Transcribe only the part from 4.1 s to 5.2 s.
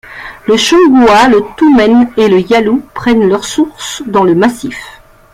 le massif.